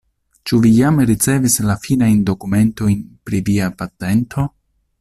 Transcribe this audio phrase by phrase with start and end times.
[0.51, 4.49] Ĉu vi jam ricevis la finajn dokumentojn pri via patento?